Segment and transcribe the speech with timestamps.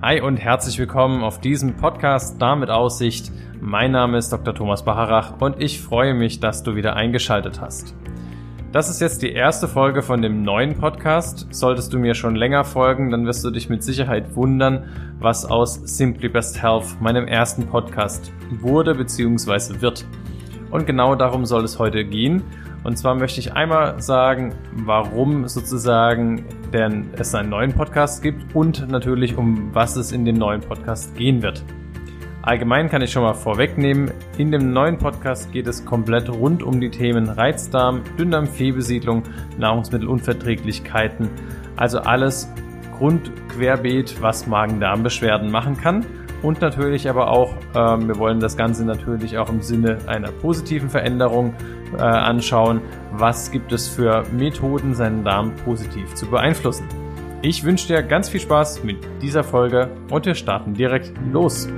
[0.00, 3.32] Hi und herzlich willkommen auf diesem Podcast Darm mit Aussicht.
[3.60, 4.54] Mein Name ist Dr.
[4.54, 7.96] Thomas Bacharach und ich freue mich, dass du wieder eingeschaltet hast.
[8.70, 11.48] Das ist jetzt die erste Folge von dem neuen Podcast.
[11.50, 14.84] Solltest du mir schon länger folgen, dann wirst du dich mit Sicherheit wundern,
[15.18, 18.30] was aus Simply Best Health, meinem ersten Podcast,
[18.60, 19.80] wurde bzw.
[19.80, 20.04] wird.
[20.70, 22.44] Und genau darum soll es heute gehen.
[22.84, 28.88] Und zwar möchte ich einmal sagen, warum sozusagen denn es einen neuen Podcast gibt und
[28.88, 31.62] natürlich um was es in dem neuen Podcast gehen wird.
[32.42, 36.80] Allgemein kann ich schon mal vorwegnehmen, in dem neuen Podcast geht es komplett rund um
[36.80, 39.24] die Themen Reizdarm, Dünndarmfehlbesiedlung,
[39.58, 41.28] Nahrungsmittelunverträglichkeiten,
[41.76, 42.48] also alles
[42.98, 46.04] grundquerbeet, was Magen-Darm-Beschwerden machen kann
[46.42, 50.88] und natürlich aber auch, ähm, wir wollen das Ganze natürlich auch im Sinne einer positiven
[50.88, 51.54] Veränderung
[51.96, 52.80] äh, anschauen.
[53.12, 56.86] Was gibt es für Methoden, seinen Darm positiv zu beeinflussen?
[57.42, 61.68] Ich wünsche dir ganz viel Spaß mit dieser Folge und wir starten direkt los.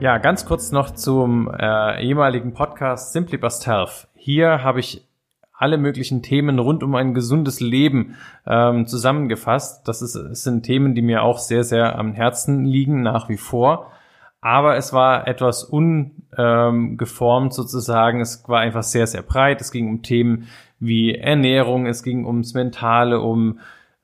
[0.00, 4.06] Ja, ganz kurz noch zum äh, ehemaligen Podcast Simply Bust Health.
[4.24, 5.06] Hier habe ich
[5.52, 8.14] alle möglichen Themen rund um ein gesundes Leben
[8.46, 9.86] ähm, zusammengefasst.
[9.86, 13.36] Das, ist, das sind Themen, die mir auch sehr, sehr am Herzen liegen, nach wie
[13.36, 13.92] vor.
[14.40, 18.22] Aber es war etwas ungeformt ähm, sozusagen.
[18.22, 19.60] Es war einfach sehr, sehr breit.
[19.60, 20.48] Es ging um Themen
[20.80, 23.58] wie Ernährung, es ging ums Mentale, um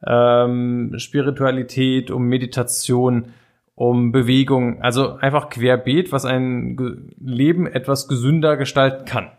[0.07, 3.33] ähm, Spiritualität, um Meditation,
[3.75, 4.83] um Bewegung.
[4.83, 9.31] Also einfach querbeet, was ein Leben etwas gesünder gestalten kann.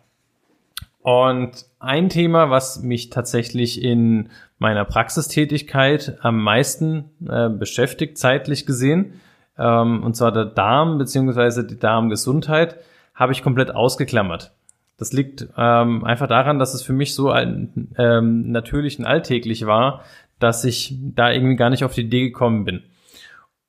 [1.04, 9.20] Und ein Thema, was mich tatsächlich in meiner Praxistätigkeit am meisten äh, beschäftigt, zeitlich gesehen,
[9.58, 12.78] ähm, und zwar der Darm beziehungsweise die Darmgesundheit,
[13.16, 14.52] habe ich komplett ausgeklammert.
[14.98, 19.66] Das liegt ähm, einfach daran, dass es für mich so ein ähm, natürlich und alltäglich
[19.66, 20.04] war,
[20.38, 22.84] dass ich da irgendwie gar nicht auf die Idee gekommen bin.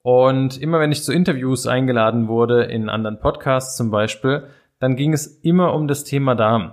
[0.02, 4.44] Und immer wenn ich zu Interviews eingeladen wurde, in anderen Podcasts zum Beispiel,
[4.78, 6.72] dann ging es immer um das Thema Darm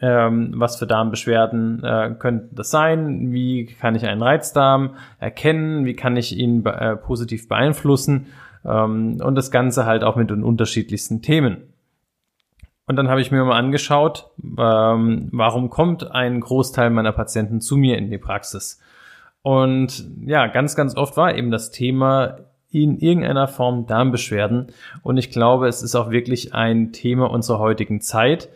[0.00, 5.94] ähm, was für Darmbeschwerden äh, könnten das sein, wie kann ich einen Reizdarm erkennen, wie
[5.94, 8.26] kann ich ihn äh, positiv beeinflussen
[8.64, 11.62] ähm, und das Ganze halt auch mit den unterschiedlichsten Themen.
[12.86, 17.76] Und dann habe ich mir mal angeschaut, ähm, warum kommt ein Großteil meiner Patienten zu
[17.76, 18.80] mir in die Praxis.
[19.42, 22.38] Und ja, ganz, ganz oft war eben das Thema
[22.70, 24.68] in irgendeiner Form Darmbeschwerden.
[25.02, 28.48] Und ich glaube, es ist auch wirklich ein Thema unserer heutigen Zeit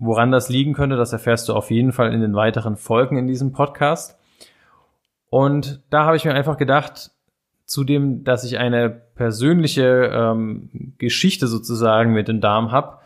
[0.00, 3.26] Woran das liegen könnte, das erfährst du auf jeden Fall in den weiteren Folgen in
[3.26, 4.18] diesem Podcast.
[5.28, 7.10] Und da habe ich mir einfach gedacht,
[7.66, 12.96] zudem, dass ich eine persönliche ähm, Geschichte sozusagen mit dem Darm habe,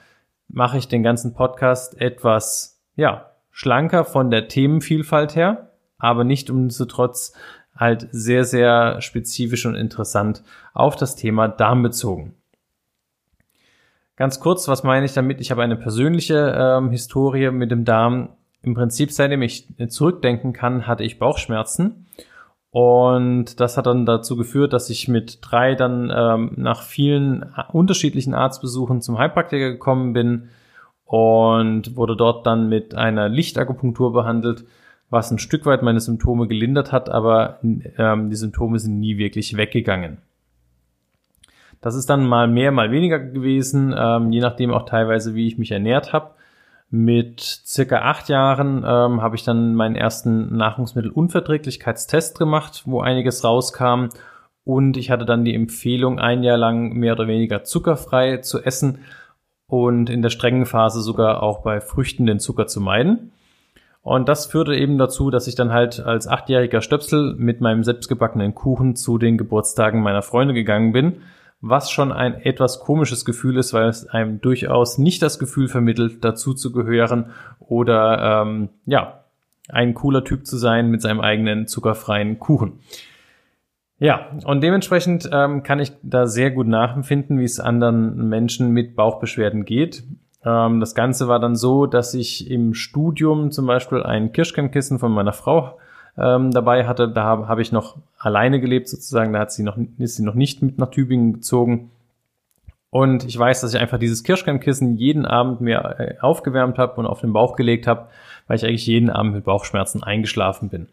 [0.47, 7.34] mache ich den ganzen Podcast etwas, ja, schlanker von der Themenvielfalt her, aber nicht umso-trotz
[7.75, 10.44] halt sehr, sehr spezifisch und interessant
[10.75, 12.37] auf das Thema Darm bezogen.
[14.16, 15.41] Ganz kurz, was meine ich damit?
[15.41, 18.28] Ich habe eine persönliche ähm, Historie mit dem Darm.
[18.62, 22.06] Im Prinzip, seitdem ich zurückdenken kann, hatte ich Bauchschmerzen.
[22.70, 28.34] Und das hat dann dazu geführt, dass ich mit drei dann ähm, nach vielen unterschiedlichen
[28.34, 30.48] Arztbesuchen zum Heilpraktiker gekommen bin
[31.04, 34.64] und wurde dort dann mit einer Lichtakupunktur behandelt,
[35.10, 39.56] was ein Stück weit meine Symptome gelindert hat, aber ähm, die Symptome sind nie wirklich
[39.56, 40.19] weggegangen.
[41.80, 45.58] Das ist dann mal mehr, mal weniger gewesen, ähm, je nachdem auch teilweise, wie ich
[45.58, 46.30] mich ernährt habe.
[46.90, 54.10] Mit circa acht Jahren ähm, habe ich dann meinen ersten Nahrungsmittelunverträglichkeitstest gemacht, wo einiges rauskam.
[54.64, 59.00] Und ich hatte dann die Empfehlung, ein Jahr lang mehr oder weniger zuckerfrei zu essen
[59.66, 63.32] und in der strengen Phase sogar auch bei Früchten den Zucker zu meiden.
[64.02, 68.54] Und das führte eben dazu, dass ich dann halt als achtjähriger Stöpsel mit meinem selbstgebackenen
[68.54, 71.22] Kuchen zu den Geburtstagen meiner Freunde gegangen bin
[71.66, 76.22] was schon ein etwas komisches Gefühl ist, weil es einem durchaus nicht das Gefühl vermittelt,
[76.22, 79.25] dazu zu gehören oder ähm, ja,
[79.70, 82.80] ein cooler Typ zu sein mit seinem eigenen zuckerfreien Kuchen.
[83.98, 88.94] Ja, und dementsprechend ähm, kann ich da sehr gut nachempfinden, wie es anderen Menschen mit
[88.94, 90.04] Bauchbeschwerden geht.
[90.44, 95.12] Ähm, das Ganze war dann so, dass ich im Studium zum Beispiel ein Kirschkernkissen von
[95.12, 95.78] meiner Frau
[96.19, 97.09] ähm, dabei hatte.
[97.09, 99.33] Da habe hab ich noch alleine gelebt sozusagen.
[99.33, 101.91] Da hat sie noch, ist sie noch nicht mit nach Tübingen gezogen.
[102.91, 107.07] Und ich weiß, dass ich einfach dieses Kirschkernkissen jeden Abend mir äh, aufgewärmt habe und
[107.07, 108.07] auf den Bauch gelegt habe,
[108.47, 110.89] weil ich eigentlich jeden Abend mit Bauchschmerzen eingeschlafen bin.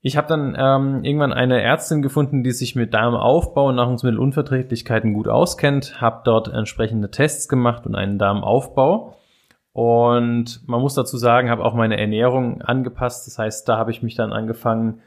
[0.00, 5.28] Ich habe dann ähm, irgendwann eine Ärztin gefunden, die sich mit Darmaufbau und Nahrungsmittelunverträglichkeiten gut
[5.28, 9.16] auskennt, habe dort entsprechende Tests gemacht und einen Darmaufbau
[9.74, 13.26] Und man muss dazu sagen, habe auch meine Ernährung angepasst.
[13.26, 15.00] Das heißt, da habe ich mich dann angefangen,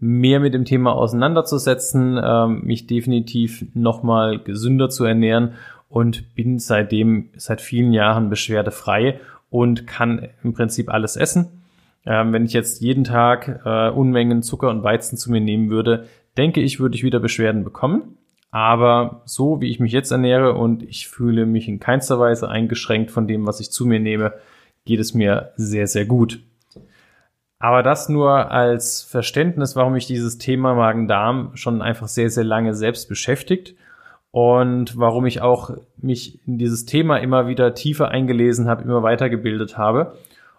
[0.00, 5.52] mehr mit dem Thema auseinanderzusetzen, ähm, mich definitiv nochmal gesünder zu ernähren
[5.90, 11.62] und bin seitdem seit vielen Jahren beschwerdefrei und kann im Prinzip alles essen.
[12.06, 16.06] Ähm, wenn ich jetzt jeden Tag äh, Unmengen Zucker und Weizen zu mir nehmen würde,
[16.38, 18.16] denke ich, würde ich wieder Beschwerden bekommen.
[18.54, 23.10] Aber so wie ich mich jetzt ernähre und ich fühle mich in keinster Weise eingeschränkt
[23.10, 24.32] von dem, was ich zu mir nehme,
[24.84, 26.38] geht es mir sehr, sehr gut.
[27.58, 32.76] Aber das nur als Verständnis, warum mich dieses Thema Magen-Darm schon einfach sehr, sehr lange
[32.76, 33.74] selbst beschäftigt
[34.30, 39.76] und warum ich auch mich in dieses Thema immer wieder tiefer eingelesen habe, immer weitergebildet
[39.76, 40.16] habe.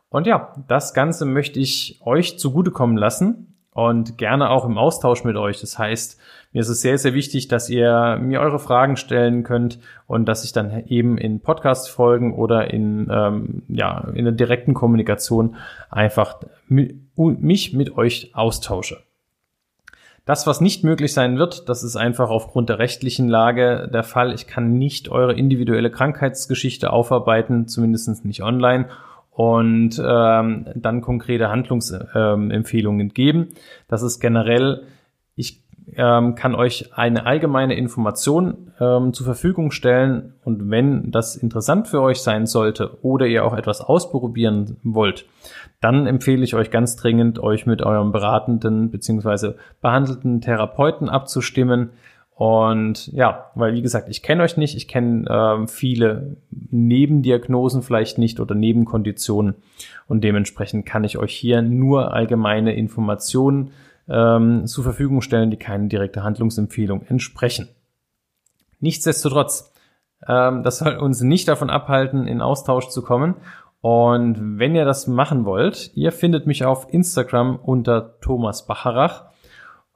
[0.09, 5.37] Und ja, das Ganze möchte ich euch zugutekommen lassen und gerne auch im Austausch mit
[5.37, 5.61] euch.
[5.61, 6.19] Das heißt,
[6.55, 10.45] mir ist es sehr, sehr wichtig, dass ihr mir eure Fragen stellen könnt und dass
[10.45, 15.57] ich dann eben in Podcast-Folgen oder in, ähm, ja, in der direkten Kommunikation
[15.89, 19.03] einfach mich mit euch austausche.
[20.23, 24.33] Das, was nicht möglich sein wird, das ist einfach aufgrund der rechtlichen Lage der Fall.
[24.33, 28.85] Ich kann nicht eure individuelle Krankheitsgeschichte aufarbeiten, zumindest nicht online
[29.31, 33.49] und ähm, dann konkrete Handlungsempfehlungen geben.
[33.89, 34.83] Das ist generell,
[35.35, 35.64] ich
[35.95, 42.01] ähm, kann euch eine allgemeine Information ähm, zur Verfügung stellen und wenn das interessant für
[42.01, 45.25] euch sein sollte oder ihr auch etwas ausprobieren wollt,
[45.81, 49.53] dann empfehle ich euch ganz dringend, euch mit eurem beratenden bzw.
[49.81, 51.91] behandelten Therapeuten abzustimmen.
[52.33, 58.17] Und ja, weil wie gesagt, ich kenne euch nicht, ich kenne ähm, viele Nebendiagnosen vielleicht
[58.17, 59.55] nicht oder Nebenkonditionen
[60.07, 63.71] und dementsprechend kann ich euch hier nur allgemeine Informationen
[64.07, 67.69] ähm, zur Verfügung stellen, die keine direkte Handlungsempfehlung entsprechen.
[68.79, 69.73] Nichtsdestotrotz,
[70.27, 73.35] ähm, das soll uns nicht davon abhalten, in Austausch zu kommen.
[73.81, 79.25] Und wenn ihr das machen wollt, ihr findet mich auf Instagram unter Thomas Bacharach.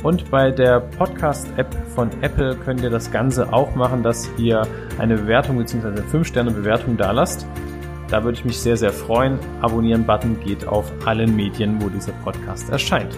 [0.03, 4.63] Und bei der Podcast-App von Apple könnt ihr das Ganze auch machen, dass ihr
[4.99, 6.01] eine Bewertung bzw.
[6.01, 7.47] 5-Sterne-Bewertung da lasst.
[8.09, 9.39] Da würde ich mich sehr, sehr freuen.
[9.61, 13.17] Abonnieren-Button geht auf allen Medien, wo dieser Podcast erscheint.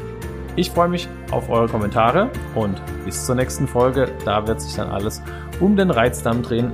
[0.57, 4.13] Ich freue mich auf eure Kommentare und bis zur nächsten Folge.
[4.25, 5.21] Da wird sich dann alles
[5.59, 6.73] um den Reizdarm drehen.